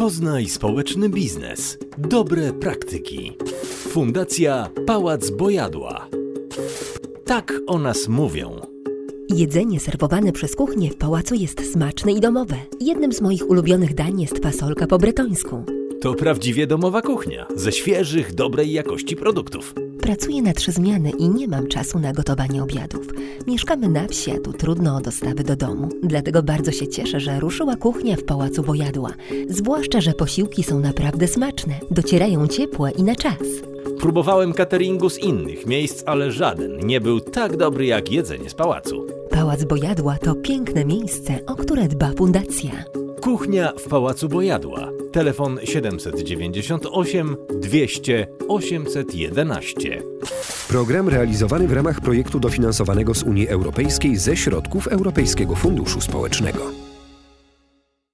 Poznaj 0.00 0.48
społeczny 0.48 1.08
biznes. 1.08 1.78
Dobre 1.98 2.52
praktyki. 2.52 3.36
Fundacja 3.64 4.70
Pałac 4.86 5.30
Bojadła. 5.30 6.08
Tak 7.24 7.52
o 7.66 7.78
nas 7.78 8.08
mówią. 8.08 8.60
Jedzenie 9.28 9.80
serwowane 9.80 10.32
przez 10.32 10.56
kuchnię 10.56 10.90
w 10.90 10.96
pałacu 10.96 11.34
jest 11.34 11.72
smaczne 11.72 12.12
i 12.12 12.20
domowe. 12.20 12.56
Jednym 12.80 13.12
z 13.12 13.20
moich 13.20 13.50
ulubionych 13.50 13.94
dań 13.94 14.20
jest 14.20 14.42
fasolka 14.42 14.86
po 14.86 14.98
bretońsku. 14.98 15.64
To 16.00 16.14
prawdziwie 16.14 16.66
domowa 16.66 17.02
kuchnia, 17.02 17.46
ze 17.56 17.72
świeżych, 17.72 18.34
dobrej 18.34 18.72
jakości 18.72 19.16
produktów. 19.16 19.74
Pracuję 20.10 20.42
na 20.42 20.52
trzy 20.52 20.72
zmiany 20.72 21.10
i 21.10 21.28
nie 21.28 21.48
mam 21.48 21.66
czasu 21.66 21.98
na 21.98 22.12
gotowanie 22.12 22.62
obiadów. 22.62 23.06
Mieszkamy 23.46 23.88
na 23.88 24.08
wsi, 24.08 24.30
a 24.30 24.38
tu 24.38 24.52
trudno 24.52 24.96
o 24.96 25.00
dostawy 25.00 25.44
do 25.44 25.56
domu. 25.56 25.88
Dlatego 26.02 26.42
bardzo 26.42 26.72
się 26.72 26.88
cieszę, 26.88 27.20
że 27.20 27.40
ruszyła 27.40 27.76
kuchnia 27.76 28.16
w 28.16 28.24
Pałacu 28.24 28.62
Bojadła. 28.62 29.10
Zwłaszcza, 29.48 30.00
że 30.00 30.12
posiłki 30.12 30.62
są 30.62 30.80
naprawdę 30.80 31.28
smaczne, 31.28 31.74
docierają 31.90 32.46
ciepłe 32.46 32.90
i 32.90 33.02
na 33.02 33.16
czas. 33.16 33.42
Próbowałem 34.00 34.52
cateringu 34.52 35.10
z 35.10 35.18
innych 35.18 35.66
miejsc, 35.66 36.02
ale 36.06 36.32
żaden 36.32 36.86
nie 36.86 37.00
był 37.00 37.20
tak 37.20 37.56
dobry 37.56 37.86
jak 37.86 38.12
jedzenie 38.12 38.50
z 38.50 38.54
pałacu. 38.54 39.06
Pałac 39.30 39.64
Bojadła 39.64 40.18
to 40.18 40.34
piękne 40.34 40.84
miejsce, 40.84 41.38
o 41.46 41.54
które 41.54 41.88
dba 41.88 42.12
fundacja. 42.12 42.70
Kuchnia 43.20 43.72
w 43.78 43.88
Pałacu 43.88 44.28
Bojadła. 44.28 44.90
Telefon 45.12 45.58
798 45.64 47.36
200 47.60 48.26
811. 48.48 50.02
Program 50.68 51.08
realizowany 51.08 51.68
w 51.68 51.72
ramach 51.72 52.00
projektu 52.00 52.40
dofinansowanego 52.40 53.14
z 53.14 53.22
Unii 53.22 53.48
Europejskiej 53.48 54.16
ze 54.16 54.36
środków 54.36 54.86
Europejskiego 54.88 55.56
Funduszu 55.56 56.00
Społecznego. 56.00 56.89